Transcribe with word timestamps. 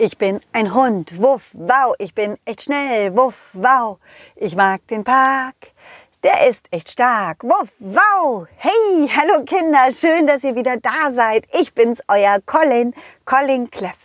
Ich 0.00 0.16
bin 0.16 0.38
ein 0.52 0.74
Hund, 0.74 1.20
wuff, 1.20 1.50
wow, 1.54 1.92
ich 1.98 2.14
bin 2.14 2.38
echt 2.44 2.62
schnell, 2.62 3.16
wuff, 3.16 3.34
wow. 3.52 3.98
Ich 4.36 4.54
mag 4.54 4.86
den 4.86 5.02
Park, 5.02 5.56
der 6.22 6.48
ist 6.48 6.66
echt 6.70 6.92
stark, 6.92 7.42
wuff, 7.42 7.72
wow. 7.80 8.46
Hey, 8.58 9.08
hallo 9.08 9.42
Kinder, 9.44 9.90
schön, 9.90 10.28
dass 10.28 10.44
ihr 10.44 10.54
wieder 10.54 10.76
da 10.76 11.10
seid. 11.12 11.48
Ich 11.52 11.74
bin's, 11.74 12.00
euer 12.06 12.38
Colin, 12.46 12.94
Colin 13.24 13.72
Cleff. 13.72 13.98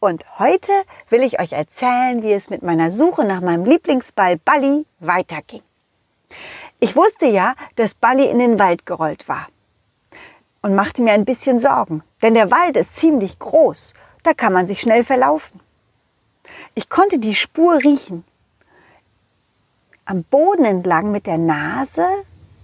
Und 0.00 0.24
heute 0.40 0.72
will 1.08 1.22
ich 1.22 1.38
euch 1.38 1.52
erzählen, 1.52 2.20
wie 2.24 2.32
es 2.32 2.50
mit 2.50 2.64
meiner 2.64 2.90
Suche 2.90 3.24
nach 3.24 3.40
meinem 3.40 3.64
Lieblingsball 3.64 4.38
Balli 4.38 4.86
weiterging. 4.98 5.62
Ich 6.80 6.96
wusste 6.96 7.26
ja, 7.26 7.54
dass 7.76 7.94
Balli 7.94 8.28
in 8.28 8.40
den 8.40 8.58
Wald 8.58 8.86
gerollt 8.86 9.28
war 9.28 9.46
und 10.62 10.74
machte 10.74 11.00
mir 11.00 11.12
ein 11.12 11.24
bisschen 11.24 11.60
Sorgen, 11.60 12.02
denn 12.22 12.34
der 12.34 12.50
Wald 12.50 12.76
ist 12.76 12.96
ziemlich 12.96 13.38
groß, 13.38 13.94
da 14.22 14.34
kann 14.34 14.52
man 14.52 14.66
sich 14.66 14.80
schnell 14.80 15.04
verlaufen. 15.04 15.60
Ich 16.74 16.88
konnte 16.88 17.18
die 17.18 17.34
Spur 17.34 17.78
riechen. 17.78 18.24
Am 20.04 20.24
Boden 20.24 20.64
entlang 20.64 21.10
mit 21.10 21.26
der 21.26 21.38
Nase 21.38 22.06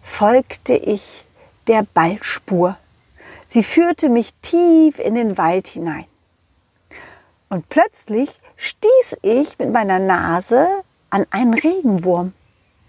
folgte 0.03 0.75
ich 0.75 1.25
der 1.67 1.83
Ballspur. 1.95 2.79
Sie 3.47 3.63
führte 3.63 4.09
mich 4.09 4.35
tief 4.41 4.99
in 4.99 5.15
den 5.15 5.37
Wald 5.37 5.69
hinein. 5.69 6.07
Und 7.49 7.69
plötzlich 7.69 8.41
stieß 8.57 9.19
ich 9.23 9.59
mit 9.59 9.71
meiner 9.73 9.99
Nase 9.99 10.67
an 11.11 11.27
einen 11.31 11.55
Regenwurm. 11.55 12.33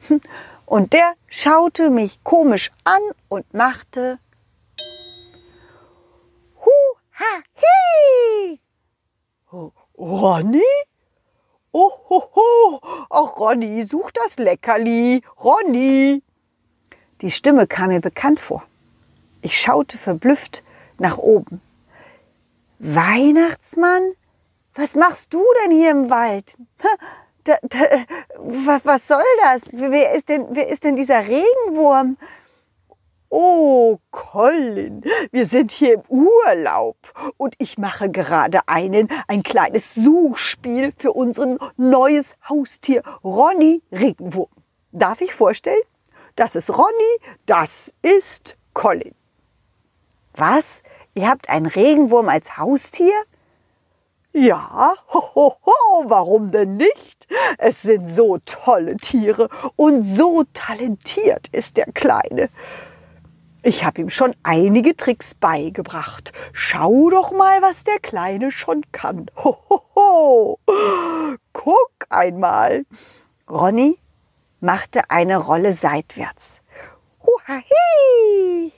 Und 0.66 0.94
der 0.94 1.14
schaute 1.28 1.90
mich 1.90 2.24
komisch 2.24 2.72
an 2.84 3.02
und 3.30 3.54
machte 3.54 4.18
Hu-ha-hi! 6.58 7.76
Ronny? 8.36 8.60
Oh, 8.60 8.65
ho, 12.10 12.32
ho. 12.36 12.80
Ach, 13.10 13.38
Ronny, 13.38 13.84
such 13.84 14.12
das 14.12 14.38
Leckerli. 14.38 15.22
Ronny! 15.44 16.22
Die 17.22 17.32
Stimme 17.32 17.68
kam 17.68 17.90
mir 17.90 18.02
bekannt 18.02 18.40
vor. 18.40 18.64
Ich 19.42 19.60
schaute 19.60 19.98
verblüfft 19.98 20.64
nach 20.98 21.18
oben. 21.18 21.62
Weihnachtsmann? 22.80 24.14
Was 24.74 24.96
machst 24.96 25.34
du 25.34 25.44
denn 25.64 25.72
hier 25.72 25.92
im 25.92 26.10
Wald? 26.10 26.56
Da, 27.46 27.58
da, 27.62 27.80
was 28.84 29.08
soll 29.08 29.24
das? 29.44 29.62
Wer 29.72 30.14
ist, 30.14 30.30
denn, 30.30 30.48
wer 30.50 30.68
ist 30.68 30.84
denn 30.84 30.96
dieser 30.96 31.28
Regenwurm? 31.28 32.18
Oh, 33.38 34.00
Colin, 34.12 35.04
wir 35.34 35.46
sind 35.46 35.72
hier 35.72 35.96
im 35.96 36.04
Urlaub 36.08 36.96
und 37.36 37.54
ich 37.58 37.78
mache 37.78 38.10
gerade 38.10 38.66
einen, 38.70 39.10
ein 39.28 39.44
kleines 39.44 39.94
Suchspiel 39.94 40.94
für 40.96 41.12
unser 41.12 41.58
neues 41.76 42.38
Haustier, 42.48 43.04
Ronny 43.26 43.82
Regenwurm. 43.92 44.48
Darf 44.94 45.20
ich 45.20 45.34
vorstellen? 45.36 45.82
Das 46.38 46.56
ist 46.56 46.70
Ronny, 46.70 47.20
das 47.46 47.94
ist 48.02 48.56
Colin. 48.74 49.14
Was? 50.38 50.82
Ihr 51.14 51.28
habt 51.28 51.50
einen 51.50 51.66
Regenwurm 51.66 52.30
als 52.30 52.58
Haustier? 52.58 53.22
Ja, 54.32 54.94
ho, 55.14 55.36
ho, 55.36 55.58
ho, 55.66 56.04
warum 56.06 56.52
denn 56.52 56.78
nicht? 56.78 57.28
Es 57.58 57.82
sind 57.82 58.08
so 58.08 58.38
tolle 58.46 58.96
Tiere 58.96 59.50
und 59.76 60.04
so 60.04 60.46
talentiert 60.54 61.50
ist 61.52 61.76
der 61.76 61.88
Kleine. 61.88 62.50
Ich 63.68 63.84
habe 63.84 64.00
ihm 64.00 64.12
schon 64.12 64.36
einige 64.44 64.96
Tricks 64.96 65.34
beigebracht. 65.34 66.32
Schau 66.54 67.10
doch 67.10 67.32
mal, 67.32 67.64
was 67.64 67.84
der 67.84 67.98
Kleine 67.98 68.52
schon 68.52 68.84
kann. 68.92 69.26
Ho, 69.44 69.58
ho, 69.68 69.82
ho. 69.96 70.60
Guck 71.52 71.90
einmal. 72.10 72.86
Ronny 73.50 73.98
machte 74.60 75.10
eine 75.10 75.38
Rolle 75.38 75.74
seitwärts. 75.74 76.62
Huhahi! 77.26 78.72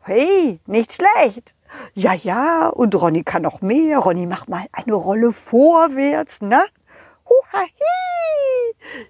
Hey, 0.00 0.58
nicht 0.66 0.92
schlecht. 0.94 1.54
Ja, 1.94 2.12
ja, 2.12 2.70
und 2.70 2.92
Ronny 2.96 3.22
kann 3.22 3.42
noch 3.42 3.60
mehr. 3.60 4.00
Ronny, 4.00 4.26
mach 4.26 4.48
mal 4.48 4.66
eine 4.72 4.94
Rolle 4.94 5.32
vorwärts, 5.32 6.42
ne? 6.42 6.64
Huhahi! 7.28 8.63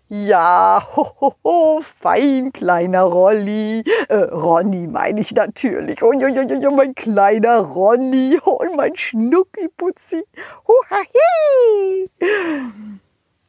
Ja, 0.09 0.87
ho, 0.95 1.11
ho, 1.21 1.35
ho, 1.45 1.81
fein, 1.83 2.53
kleiner 2.53 3.03
Rolli. 3.03 3.85
Äh, 4.09 4.15
Ronny 4.15 4.87
meine 4.87 5.21
ich 5.21 5.35
natürlich. 5.35 6.03
Oh, 6.03 6.13
ja, 6.13 6.29
ja, 6.29 6.43
ja, 6.43 6.71
mein 6.71 6.95
kleiner 6.95 7.59
Ronny. 7.59 8.39
Oh, 8.45 8.65
mein 8.77 8.95
Schnuckiputzi. 8.95 10.25
Huhahi! 10.67 12.11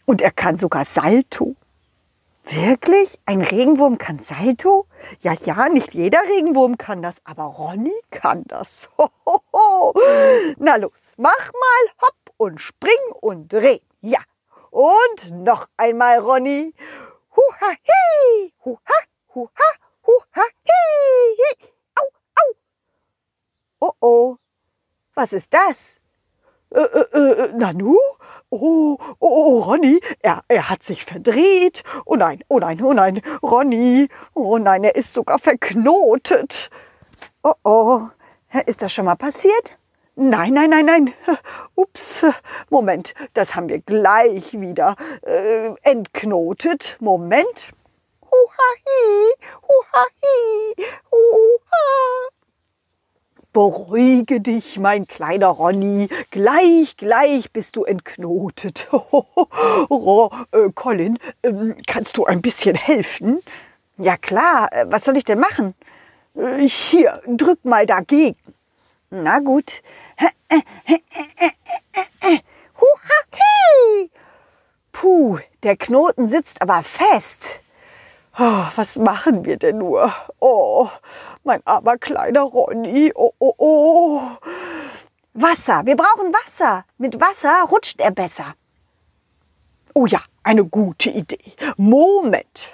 Und 0.05 0.21
er 0.21 0.31
kann 0.31 0.57
sogar 0.57 0.85
Salto. 0.85 1.55
Wirklich? 2.45 3.19
Ein 3.25 3.41
Regenwurm 3.41 3.97
kann 3.97 4.19
Salto? 4.19 4.85
Ja, 5.21 5.33
ja, 5.33 5.67
nicht 5.69 5.93
jeder 5.93 6.21
Regenwurm 6.23 6.77
kann 6.77 7.01
das, 7.01 7.17
aber 7.23 7.43
Ronny 7.45 7.93
kann 8.11 8.43
das. 8.45 8.87
Ho, 8.97 9.09
ho, 9.25 9.41
ho. 9.51 9.93
Na 10.57 10.75
los, 10.75 11.13
mach 11.17 11.51
mal 11.51 11.93
hopp 12.01 12.33
und 12.37 12.61
spring 12.61 12.91
und 13.19 13.51
dreh. 13.51 13.79
Ja. 14.01 14.19
Und 14.85 15.43
noch 15.43 15.67
einmal, 15.77 16.19
Ronny. 16.19 16.71
Huha, 17.35 17.69
hi, 17.89 18.53
huha, 18.63 18.97
huha, 19.33 19.69
huha, 20.05 20.43
hi, 20.67 21.55
Au, 21.95 22.07
au. 22.35 22.53
Oh, 23.79 23.91
oh. 23.99 24.37
Was 25.15 25.33
ist 25.33 25.51
das? 25.51 25.99
Äh, 26.69 26.81
äh, 26.81 27.17
äh, 27.17 27.53
Nanu? 27.53 27.97
Oh, 28.51 28.97
oh, 28.99 29.17
oh, 29.19 29.59
Ronny, 29.61 29.99
er, 30.21 30.43
er 30.49 30.69
hat 30.69 30.83
sich 30.83 31.03
verdreht. 31.03 31.83
Oh 32.05 32.15
nein, 32.15 32.43
oh 32.47 32.59
nein, 32.59 32.79
oh 32.83 32.93
nein, 32.93 33.21
Ronny. 33.41 34.07
Oh 34.35 34.59
nein, 34.59 34.83
er 34.83 34.95
ist 34.95 35.15
sogar 35.15 35.39
verknotet. 35.39 36.69
Oh, 37.41 37.53
oh, 37.63 38.01
ist 38.67 38.83
das 38.83 38.93
schon 38.93 39.05
mal 39.05 39.15
passiert? 39.15 39.79
Nein, 40.17 40.53
nein, 40.53 40.69
nein, 40.69 40.85
nein. 40.85 41.13
Ups, 41.75 42.25
Moment, 42.69 43.13
das 43.33 43.53
haben 43.53 43.67
wir 43.67 43.79
gleich 43.79 44.57
wieder 44.59 44.95
äh, 45.23 45.73
entknotet. 45.81 46.95
Moment. 47.01 47.71
Huhahi, 48.21 49.33
huhahi, 49.61 50.87
huha. 51.11 52.29
Beruhige 53.51 54.39
dich, 54.39 54.79
mein 54.79 55.05
kleiner 55.05 55.47
Ronny. 55.47 56.07
Gleich, 56.31 56.95
gleich 56.95 57.51
bist 57.51 57.75
du 57.75 57.83
entknotet. 57.83 58.87
Oh, 59.89 60.29
äh, 60.51 60.69
Colin, 60.73 61.19
äh, 61.41 61.51
kannst 61.87 62.15
du 62.17 62.25
ein 62.25 62.41
bisschen 62.41 62.75
helfen? 62.75 63.41
Ja 63.97 64.15
klar, 64.17 64.69
äh, 64.71 64.85
was 64.87 65.03
soll 65.03 65.17
ich 65.17 65.25
denn 65.25 65.39
machen? 65.39 65.73
Äh, 66.35 66.67
hier, 66.67 67.21
drück 67.27 67.63
mal 67.65 67.85
dagegen. 67.85 68.37
Na 69.23 69.39
gut. 69.39 69.81
Puh, 74.91 75.39
der 75.63 75.77
Knoten 75.77 76.27
sitzt 76.27 76.61
aber 76.61 76.83
fest. 76.83 77.61
Oh, 78.37 78.65
was 78.75 78.97
machen 78.97 79.45
wir 79.45 79.57
denn 79.57 79.77
nur? 79.77 80.13
Oh, 80.39 80.89
mein 81.45 81.65
armer 81.65 81.97
kleiner 81.97 82.41
Ronny. 82.41 83.13
Oh, 83.15 83.31
oh, 83.39 83.53
oh. 83.57 84.21
Wasser, 85.33 85.85
wir 85.85 85.95
brauchen 85.95 86.33
Wasser. 86.33 86.83
Mit 86.97 87.21
Wasser 87.21 87.63
rutscht 87.69 88.01
er 88.01 88.11
besser. 88.11 88.55
Oh 89.93 90.05
ja, 90.05 90.19
eine 90.43 90.65
gute 90.65 91.09
Idee. 91.09 91.53
Moment. 91.77 92.67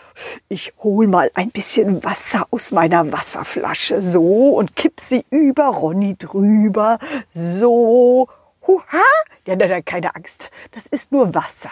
Ich 0.50 0.74
hol 0.84 1.08
mal 1.08 1.32
ein 1.34 1.52
bisschen 1.52 2.04
Wasser 2.04 2.48
aus 2.52 2.72
meiner 2.72 3.12
Wasserflasche. 3.12 4.02
So 4.02 4.50
und 4.50 4.76
kipp 4.76 5.00
sie 5.00 5.26
über 5.30 5.68
Ronny 5.68 6.16
drüber. 6.18 7.00
So. 7.34 8.28
Huha. 8.68 9.04
Ja, 9.46 9.56
nein, 9.56 9.70
nein, 9.70 9.86
keine 9.86 10.16
Angst. 10.16 10.50
Das 10.72 10.86
ist 10.88 11.12
nur 11.12 11.34
Wasser. 11.34 11.72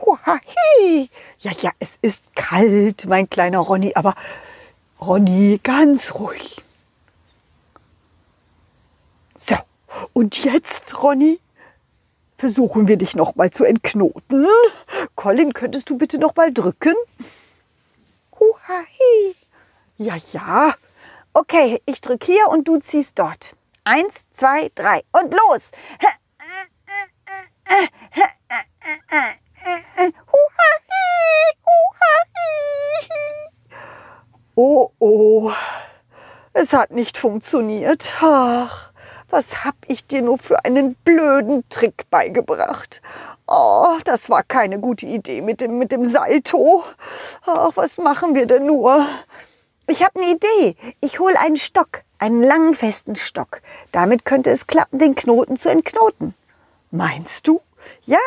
Huhahi. 0.00 1.08
Ja, 1.38 1.52
ja, 1.60 1.70
es 1.78 1.92
ist 2.02 2.34
kalt, 2.34 3.06
mein 3.06 3.30
kleiner 3.30 3.58
Ronny, 3.58 3.92
aber 3.94 4.14
Ronny, 5.00 5.60
ganz 5.62 6.14
ruhig. 6.14 6.64
So, 9.34 9.56
und 10.12 10.44
jetzt, 10.44 11.02
Ronny, 11.02 11.40
versuchen 12.36 12.88
wir 12.88 12.96
dich 12.96 13.14
noch 13.16 13.36
mal 13.36 13.50
zu 13.50 13.64
entknoten. 13.64 14.46
Colin, 15.14 15.52
könntest 15.52 15.90
du 15.90 15.98
bitte 15.98 16.18
noch 16.18 16.36
mal 16.36 16.52
Ja, 19.96 20.16
ja. 20.32 20.74
Okay, 21.32 21.82
ich 21.86 22.00
drücke 22.00 22.26
hier 22.26 22.48
und 22.48 22.66
du 22.66 22.78
ziehst 22.78 23.18
dort. 23.18 23.54
Eins, 23.84 24.24
zwei, 24.30 24.70
drei 24.74 25.02
und 25.12 25.32
los. 25.32 25.70
Oh, 34.54 34.92
oh, 34.98 35.52
es 36.52 36.72
hat 36.72 36.92
nicht 36.92 37.18
funktioniert. 37.18 38.12
Ach, 38.20 38.92
was 39.30 39.64
hab 39.64 39.74
ich 39.86 40.06
dir 40.06 40.22
nur 40.22 40.38
für 40.38 40.64
einen 40.64 40.94
blöden 40.96 41.68
Trick 41.68 42.08
beigebracht? 42.10 43.02
Oh, 43.46 43.96
das 44.04 44.30
war 44.30 44.42
keine 44.42 44.78
gute 44.78 45.06
Idee 45.06 45.40
mit 45.40 45.60
dem, 45.60 45.78
mit 45.78 45.92
dem 45.92 46.06
Salto. 46.06 46.84
Ach, 47.46 47.72
was 47.74 47.98
machen 47.98 48.34
wir 48.34 48.46
denn 48.46 48.66
nur? 48.66 49.06
Ich 49.86 50.02
habe 50.02 50.20
eine 50.20 50.32
Idee. 50.32 50.76
Ich 51.00 51.20
hole 51.20 51.38
einen 51.38 51.56
Stock, 51.56 52.02
einen 52.18 52.42
langen, 52.42 52.74
festen 52.74 53.16
Stock. 53.16 53.60
Damit 53.92 54.24
könnte 54.24 54.50
es 54.50 54.66
klappen, 54.66 54.98
den 54.98 55.14
Knoten 55.14 55.58
zu 55.58 55.68
entknoten. 55.68 56.34
Meinst 56.90 57.46
du? 57.46 57.60
Ja, 58.04 58.18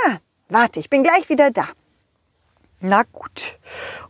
warte, 0.49 0.79
ich 0.79 0.89
bin 0.89 1.03
gleich 1.03 1.29
wieder 1.29 1.49
da. 1.49 1.67
Na 2.79 3.03
gut. 3.11 3.57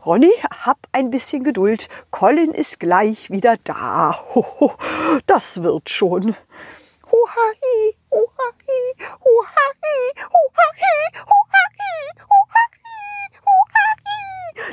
Ronny, 0.06 0.32
hab 0.66 0.78
ein 0.92 1.10
bisschen 1.10 1.44
Geduld. 1.44 1.88
Colin 2.12 2.52
ist 2.52 2.82
gleich 2.82 3.30
wieder 3.30 3.56
da. 3.64 4.20
Das 5.26 5.64
wird 5.64 5.90
schon. 5.90 6.36
Huhahi, 7.18 7.98
huhahi, 8.12 8.82
huhahi, 9.26 9.98
huhahi, 10.34 10.98
huhahi, 11.30 11.96
huhahi, 12.30 12.98
huhahi. 13.48 13.78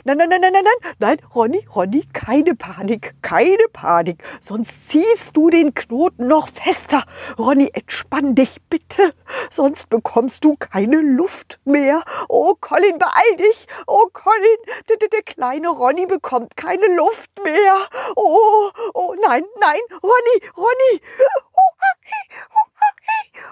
Nein, 0.05 0.19
nein, 0.19 0.29
nein, 0.29 0.41
nein, 0.43 0.53
nein, 0.53 0.65
nein, 0.65 0.95
nein, 0.99 1.19
Ronny, 1.35 1.67
Ronny, 1.75 2.05
keine 2.13 2.55
Panik, 2.55 3.15
keine 3.23 3.69
Panik, 3.73 4.23
sonst 4.43 4.91
ziehst 4.91 5.35
du 5.35 5.49
den 5.49 5.73
Knoten 5.73 6.29
noch 6.29 6.49
fester. 6.49 7.05
Ronny, 7.39 7.71
entspann 7.73 8.35
dich 8.35 8.61
bitte, 8.69 9.15
sonst 9.51 9.89
bekommst 9.89 10.45
du 10.45 10.57
keine 10.57 11.01
Luft 11.01 11.61
mehr. 11.65 12.03
Oh, 12.29 12.55
Colin, 12.61 12.99
beeil 12.99 13.37
dich. 13.39 13.67
Oh, 13.87 14.07
Colin, 14.13 14.59
der, 14.91 14.99
der, 14.99 15.09
der 15.09 15.23
kleine 15.23 15.71
Ronny 15.71 16.05
bekommt 16.05 16.55
keine 16.59 16.95
Luft 16.95 17.31
mehr. 17.43 17.89
Oh, 18.17 18.71
oh, 18.93 19.15
nein, 19.27 19.45
nein, 19.59 19.81
Ronny, 20.03 20.51
Ronny. 20.55 21.01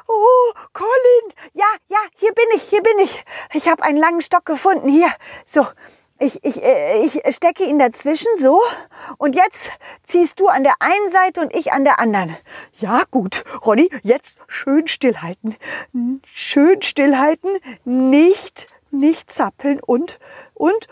Oh, 0.09 0.53
Colin. 0.73 1.33
Ja, 1.53 1.67
ja, 1.89 1.99
hier 2.17 2.33
bin 2.33 2.45
ich, 2.55 2.65
hier 2.65 2.83
bin 2.83 2.99
ich. 2.99 3.25
Ich 3.55 3.69
habe 3.69 3.83
einen 3.83 3.99
langen 3.99 4.21
Stock 4.21 4.45
gefunden. 4.45 4.89
Hier, 4.89 5.13
so. 5.45 5.67
Ich, 6.19 6.45
ich, 6.45 6.63
äh, 6.63 7.05
ich 7.05 7.21
stecke 7.35 7.65
ihn 7.65 7.81
dazwischen, 7.81 8.29
so. 8.39 8.61
Und 9.19 9.35
jetzt 9.35 9.71
ziehst 10.05 10.39
du 10.39 10.47
an 10.47 10.63
der 10.63 10.75
einen 10.79 11.11
Seite 11.11 11.41
und 11.41 11.55
ich 11.55 11.73
an 11.73 11.83
der 11.83 11.99
anderen. 11.99 12.37
Ja, 12.75 13.03
gut. 13.11 13.43
Ronny, 13.67 13.91
jetzt 14.03 14.39
schön 14.47 14.87
stillhalten. 14.87 15.57
Schön 16.25 16.81
stillhalten. 16.81 17.59
Nicht, 17.85 18.69
nicht 18.93 19.33
zappeln 19.33 19.81
und, 19.81 20.21
und. 20.55 20.87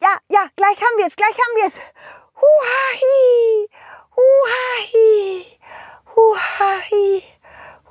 Ja, 0.00 0.16
ja, 0.30 0.46
gleich 0.56 0.80
haben 0.80 0.96
wir 0.96 1.06
es, 1.06 1.16
gleich 1.16 1.36
haben 1.36 1.56
wir 1.56 1.66
es. 1.66 1.80
Huhahi, 2.40 3.68
huhahi, 4.16 5.58
huhahi, 6.16 7.22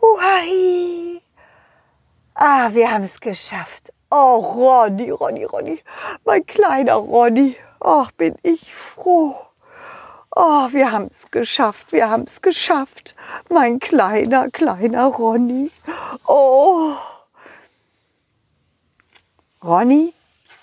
huhahi. 0.01 1.21
Ah, 2.35 2.69
wir 2.73 2.91
haben 2.91 3.03
es 3.03 3.19
geschafft. 3.19 3.93
Oh, 4.11 4.37
Ronny, 4.37 5.11
Ronny, 5.11 5.43
Ronny, 5.43 5.83
mein 6.25 6.45
kleiner 6.45 6.95
Ronny. 6.95 7.57
Ach, 7.79 8.11
bin 8.11 8.35
ich 8.43 8.73
froh. 8.73 9.35
Oh, 10.35 10.67
wir 10.71 10.91
haben 10.91 11.07
es 11.11 11.29
geschafft, 11.31 11.91
wir 11.91 12.09
haben 12.09 12.23
es 12.23 12.41
geschafft. 12.41 13.15
Mein 13.49 13.79
kleiner, 13.79 14.49
kleiner 14.49 15.07
Ronny. 15.07 15.71
Oh. 16.27 16.95
Ronny 19.63 20.13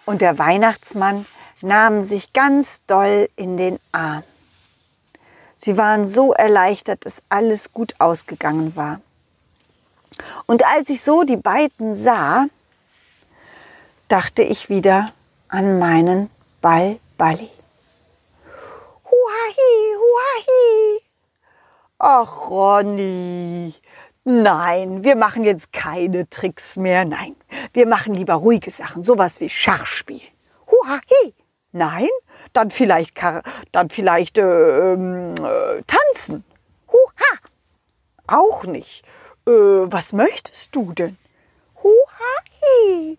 und 0.07 0.23
der 0.23 0.39
Weihnachtsmann 0.39 1.27
nahmen 1.61 2.03
sich 2.03 2.33
ganz 2.33 2.81
doll 2.87 3.29
in 3.37 3.57
den 3.57 3.79
Arm. 3.93 4.23
Sie 5.57 5.79
waren 5.79 6.07
so 6.07 6.33
erleichtert, 6.33 7.07
dass 7.07 7.23
alles 7.29 7.73
gut 7.73 7.95
ausgegangen 7.99 8.77
war. 8.77 9.01
Und 10.47 10.65
als 10.65 10.91
ich 10.91 11.03
so 11.03 11.23
die 11.23 11.37
beiden 11.37 11.95
sah, 11.95 12.47
dachte 14.09 14.43
ich 14.43 14.69
wieder 14.69 15.13
an 15.49 15.79
meinen 15.79 16.31
Ball 16.61 16.99
Balli. 17.17 17.51
Huahi, 19.05 19.95
huahi. 19.97 21.01
Ach, 21.99 22.51
Ronny. 22.51 23.75
Nein, 24.25 25.05
wir 25.05 25.17
machen 25.17 25.45
jetzt 25.45 25.73
keine 25.73 26.29
Tricks 26.29 26.77
mehr. 26.77 27.05
Nein, 27.05 27.37
wir 27.73 27.87
machen 27.87 28.13
lieber 28.13 28.35
ruhige 28.35 28.71
Sachen, 28.71 29.05
sowas 29.05 29.41
wie 29.41 29.49
Schachspiel. 29.49 30.21
Huahi. 30.67 31.35
Nein, 31.73 32.09
dann 32.57 32.71
vielleicht, 32.71 33.21
dann 33.73 33.91
vielleicht 33.91 34.39
äh, 34.39 34.43
äh, 34.95 35.83
tanzen. 35.87 36.45
Huha. 36.91 37.39
Auch 38.27 38.65
nicht. 38.65 39.05
Äh, 39.47 39.51
was 39.51 40.13
möchtest 40.13 40.75
du 40.75 40.93
denn? 40.93 41.19
Huahi. 41.83 43.19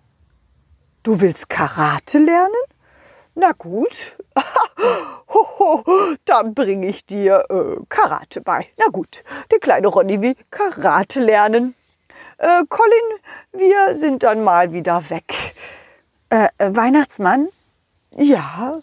Du 1.03 1.21
willst 1.21 1.49
Karate 1.49 2.17
lernen? 2.17 2.53
Na 3.39 3.51
gut, 3.51 4.17
dann 6.25 6.55
bringe 6.55 6.87
ich 6.87 7.05
dir 7.05 7.45
äh, 7.49 7.85
Karate 7.87 8.41
bei. 8.41 8.67
Na 8.77 8.87
gut, 8.87 9.23
der 9.51 9.59
kleine 9.59 9.87
Ronny 9.87 10.19
will 10.21 10.35
Karate 10.49 11.19
lernen. 11.19 11.75
Äh, 12.39 12.63
Colin, 12.67 13.19
wir 13.53 13.95
sind 13.95 14.23
dann 14.23 14.43
mal 14.43 14.71
wieder 14.71 15.07
weg. 15.11 15.53
Äh, 16.29 16.47
äh 16.57 16.75
Weihnachtsmann? 16.75 17.49
Ja. 18.15 18.81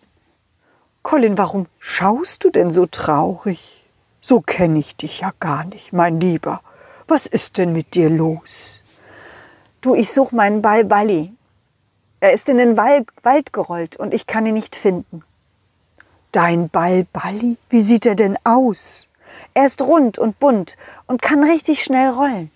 Colin, 1.04 1.36
warum 1.36 1.66
schaust 1.78 2.44
du 2.44 2.50
denn 2.50 2.70
so 2.70 2.86
traurig? 2.86 3.84
So 4.22 4.40
kenne 4.40 4.78
ich 4.78 4.96
dich 4.96 5.20
ja 5.20 5.32
gar 5.38 5.64
nicht, 5.64 5.92
mein 5.92 6.18
Lieber. 6.18 6.62
Was 7.06 7.26
ist 7.26 7.58
denn 7.58 7.74
mit 7.74 7.94
dir 7.94 8.08
los? 8.08 8.82
Du, 9.82 9.94
ich 9.94 10.10
suche 10.10 10.34
meinen 10.34 10.62
Ball 10.62 10.82
Balli. 10.82 11.34
Er 12.20 12.32
ist 12.32 12.48
in 12.48 12.56
den 12.56 12.78
Wald, 12.78 13.52
gerollt 13.52 13.96
und 13.96 14.14
ich 14.14 14.26
kann 14.26 14.46
ihn 14.46 14.54
nicht 14.54 14.74
finden. 14.74 15.22
Dein 16.32 16.70
Ball 16.70 17.04
Balli? 17.12 17.58
Wie 17.68 17.82
sieht 17.82 18.06
er 18.06 18.14
denn 18.14 18.38
aus? 18.42 19.06
Er 19.52 19.66
ist 19.66 19.82
rund 19.82 20.18
und 20.18 20.38
bunt 20.38 20.78
und 21.06 21.20
kann 21.20 21.44
richtig 21.44 21.84
schnell 21.84 22.08
rollen. 22.08 22.50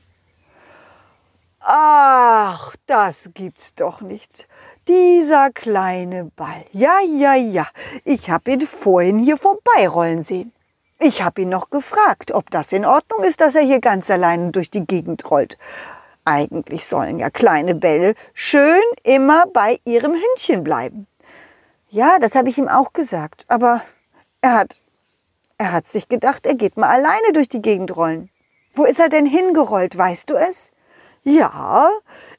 Ach, 1.61 2.75
das 2.87 3.31
gibt's 3.35 3.75
doch 3.75 4.01
nicht. 4.01 4.49
Dieser 4.89 5.51
kleine 5.51 6.25
Ball. 6.35 6.65
Ja, 6.73 6.99
ja, 7.07 7.35
ja. 7.35 7.69
Ich 8.05 8.31
habe 8.31 8.53
ihn 8.53 8.63
vorhin 8.63 9.19
hier 9.19 9.37
vorbeirollen 9.37 10.23
sehen. 10.23 10.53
Ich 10.99 11.23
habe 11.23 11.43
ihn 11.43 11.51
noch 11.51 11.71
gefragt, 11.71 12.33
ob 12.33 12.51
das 12.51 12.73
in 12.73 12.87
Ordnung 12.87 13.23
ist, 13.23 13.41
dass 13.41 13.55
er 13.55 13.63
hier 13.63 13.81
ganz 13.81 14.11
allein 14.11 14.51
durch 14.51 14.71
die 14.71 14.87
Gegend 14.87 15.31
rollt. 15.31 15.59
Eigentlich 16.25 16.87
sollen 16.87 17.19
ja 17.19 17.29
kleine 17.31 17.75
Bälle 17.75 18.15
schön 18.33 18.83
immer 19.03 19.45
bei 19.47 19.79
ihrem 19.85 20.13
Hündchen 20.13 20.65
bleiben. 20.65 21.07
Ja, 21.91 22.19
das 22.19 22.35
habe 22.35 22.49
ich 22.49 22.59
ihm 22.59 22.69
auch 22.69 22.93
gesagt, 22.93 23.45
aber 23.49 23.83
er 24.41 24.55
hat 24.55 24.81
er 25.59 25.73
hat 25.73 25.87
sich 25.87 26.09
gedacht, 26.09 26.47
er 26.47 26.55
geht 26.55 26.77
mal 26.77 26.89
alleine 26.89 27.33
durch 27.35 27.49
die 27.49 27.61
Gegend 27.61 27.97
rollen. 27.97 28.31
Wo 28.73 28.85
ist 28.85 29.01
er 29.01 29.09
denn 29.09 29.27
hingerollt, 29.27 29.99
weißt 29.99 30.31
du 30.31 30.35
es? 30.35 30.71
Ja, 31.25 31.91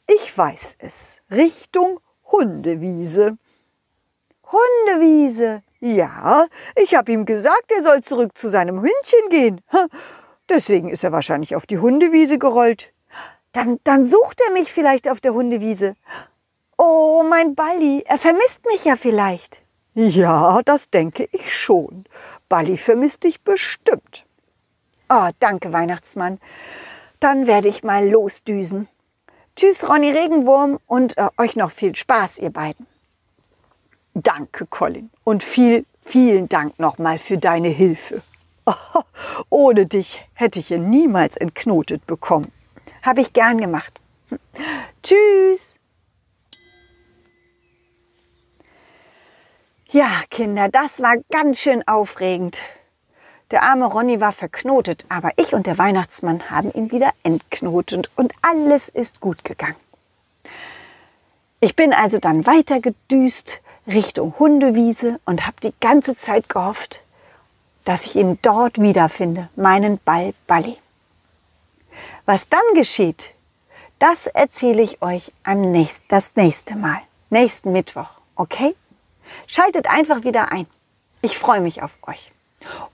ich 0.08 0.38
weiß 0.38 0.78
es. 0.80 1.22
Richtung 1.30 2.00
Hundewiese. 2.32 3.38
Hundewiese? 4.44 5.62
Ja, 5.80 6.48
ich 6.76 6.96
habe 6.96 7.12
ihm 7.12 7.26
gesagt, 7.26 7.72
er 7.72 7.84
soll 7.84 8.02
zurück 8.02 8.38
zu 8.38 8.50
seinem 8.50 8.82
Hündchen 8.82 9.30
gehen. 9.30 9.62
Deswegen 10.50 10.90
ist 10.90 11.04
er 11.04 11.12
wahrscheinlich 11.12 11.56
auf 11.56 11.66
die 11.66 11.80
Hundewiese 11.80 12.38
gerollt. 12.40 12.92
Dann, 13.52 13.80
dann 13.84 14.04
sucht 14.04 14.42
er 14.46 14.54
mich 14.54 14.74
vielleicht 14.74 15.10
auf 15.10 15.22
der 15.22 15.34
Hundewiese. 15.34 15.96
Oh, 16.78 17.24
mein 17.28 17.56
Balli, 17.56 18.04
er 18.06 18.18
vermisst 18.18 18.66
mich 18.66 18.86
ja 18.86 18.96
vielleicht. 18.96 19.62
Ja, 19.94 20.62
das 20.64 20.90
denke 20.90 21.28
ich 21.32 21.56
schon. 21.56 22.06
Balli 22.48 22.78
vermisst 22.78 23.24
dich 23.24 23.42
bestimmt. 23.42 24.26
Oh, 25.10 25.30
danke, 25.40 25.74
Weihnachtsmann. 25.74 26.40
Dann 27.20 27.48
werde 27.48 27.68
ich 27.68 27.84
mal 27.84 28.08
losdüsen. 28.08 28.88
Tschüss, 29.56 29.88
Ronny 29.88 30.12
Regenwurm 30.12 30.80
und 30.88 31.18
äh, 31.18 31.28
euch 31.38 31.56
noch 31.56 31.72
viel 31.72 31.96
Spaß, 31.96 32.40
ihr 32.40 32.52
beiden. 32.52 32.88
Danke, 34.14 34.66
Colin. 34.66 35.10
Und 35.24 35.44
viel, 35.44 35.86
vielen 36.04 36.50
Dank 36.50 36.80
nochmal 36.80 37.20
für 37.20 37.38
deine 37.38 37.70
Hilfe. 37.70 38.22
Oh, 38.66 38.74
ohne 39.50 39.86
dich 39.86 40.26
hätte 40.34 40.60
ich 40.60 40.72
ihn 40.72 40.90
niemals 40.90 41.38
entknotet 41.38 42.06
bekommen. 42.08 42.52
Habe 43.02 43.22
ich 43.22 43.34
gern 43.34 43.60
gemacht. 43.60 44.00
Tschüss. 45.04 45.80
Ja, 49.92 50.22
Kinder, 50.30 50.70
das 50.70 51.02
war 51.02 51.16
ganz 51.32 51.60
schön 51.60 51.88
aufregend. 51.88 52.60
Der 53.52 53.64
arme 53.64 53.86
Ronny 53.86 54.22
war 54.22 54.32
verknotet, 54.32 55.06
aber 55.10 55.32
ich 55.38 55.54
und 55.54 55.66
der 55.66 55.80
Weihnachtsmann 55.80 56.52
haben 56.52 56.72
ihn 56.72 56.92
wieder 56.92 57.12
entknotet 57.24 58.12
und 58.16 58.34
alles 58.44 58.90
ist 58.90 59.22
gut 59.22 59.44
gegangen. 59.44 59.76
Ich 61.60 61.76
bin 61.76 61.92
also 61.92 62.20
dann 62.20 62.46
weiter 62.46 62.80
gedüst 62.80 63.60
Richtung 63.88 64.38
Hundewiese 64.38 65.20
und 65.26 65.48
habe 65.48 65.58
die 65.64 65.74
ganze 65.82 66.16
Zeit 66.16 66.48
gehofft, 66.48 67.02
dass 67.86 68.06
ich 68.06 68.16
ihn 68.16 68.38
dort 68.44 68.80
wiederfinde, 68.80 69.50
meinen 69.56 69.98
Ball 69.98 70.34
Balli. 70.46 70.78
Was 72.26 72.50
dann 72.50 72.62
geschieht, 72.76 73.32
das 73.98 74.28
erzähle 74.28 74.84
ich 74.84 75.02
euch 75.02 75.34
am 75.44 75.72
nächsten, 75.72 76.06
das 76.08 76.36
nächste 76.36 76.76
Mal, 76.76 77.02
nächsten 77.32 77.72
Mittwoch, 77.72 78.12
okay? 78.36 78.76
Schaltet 79.48 79.90
einfach 79.90 80.24
wieder 80.24 80.52
ein. 80.52 80.68
Ich 81.22 81.38
freue 81.38 81.62
mich 81.62 81.82
auf 81.82 81.92
euch. 82.04 82.32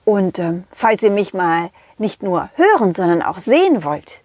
Und 0.04 0.38
ähm, 0.38 0.64
falls 0.72 1.02
ihr 1.02 1.10
mich 1.10 1.34
mal 1.34 1.70
nicht 1.98 2.22
nur 2.22 2.50
hören, 2.54 2.92
sondern 2.92 3.22
auch 3.22 3.38
sehen 3.38 3.84
wollt, 3.84 4.22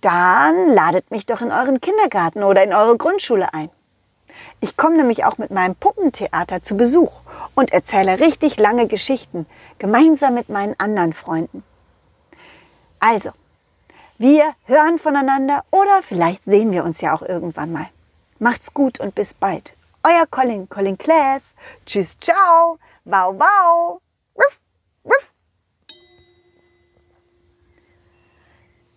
dann 0.00 0.68
ladet 0.68 1.10
mich 1.10 1.26
doch 1.26 1.40
in 1.40 1.50
euren 1.50 1.80
Kindergarten 1.80 2.42
oder 2.42 2.62
in 2.62 2.72
eure 2.72 2.96
Grundschule 2.96 3.52
ein. 3.52 3.70
Ich 4.60 4.76
komme 4.76 4.96
nämlich 4.96 5.24
auch 5.24 5.38
mit 5.38 5.50
meinem 5.50 5.74
Puppentheater 5.74 6.62
zu 6.62 6.76
Besuch 6.76 7.20
und 7.54 7.72
erzähle 7.72 8.20
richtig 8.20 8.58
lange 8.58 8.86
Geschichten 8.86 9.46
gemeinsam 9.78 10.34
mit 10.34 10.48
meinen 10.48 10.74
anderen 10.78 11.12
Freunden. 11.12 11.64
Also, 13.00 13.30
wir 14.18 14.54
hören 14.64 14.98
voneinander 14.98 15.64
oder 15.70 16.02
vielleicht 16.02 16.44
sehen 16.44 16.72
wir 16.72 16.84
uns 16.84 17.00
ja 17.00 17.14
auch 17.14 17.22
irgendwann 17.22 17.72
mal. 17.72 17.88
Macht's 18.40 18.74
gut 18.74 19.00
und 19.00 19.14
bis 19.14 19.34
bald. 19.34 19.74
Euer 20.02 20.26
Colin, 20.26 20.68
Colin 20.68 20.98
Cleff. 20.98 21.42
Tschüss, 21.86 22.16
ciao. 22.18 22.78
Wow, 23.04 23.34
wow. 23.38 24.00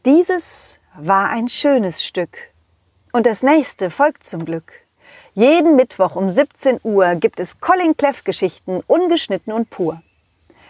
Dieses 0.06 0.80
war 0.96 1.30
ein 1.30 1.48
schönes 1.48 2.04
Stück. 2.04 2.36
Und 3.12 3.28
das 3.28 3.44
nächste 3.44 3.92
folgt 3.92 4.24
zum 4.24 4.46
Glück. 4.46 4.74
Jeden 5.36 5.76
Mittwoch 5.76 6.16
um 6.16 6.32
17 6.32 6.80
Uhr 6.82 7.14
gibt 7.16 7.40
es 7.40 7.60
Colin 7.60 7.96
Cleff 7.96 8.24
Geschichten 8.24 8.82
ungeschnitten 8.88 9.54
und 9.54 9.70
pur. 9.70 10.02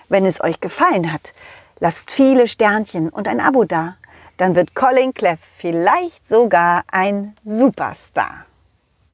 Wenn 0.09 0.25
es 0.25 0.41
euch 0.41 0.59
gefallen 0.59 1.13
hat, 1.13 1.33
lasst 1.79 2.11
viele 2.11 2.45
Sternchen 2.45 3.07
und 3.07 3.29
ein 3.29 3.39
Abo 3.39 3.63
da. 3.63 3.95
Dann 4.35 4.53
wird 4.53 4.75
Colin 4.75 5.13
Cleff 5.13 5.39
vielleicht 5.57 6.27
sogar 6.27 6.83
ein 6.91 7.33
Superstar. 7.45 8.45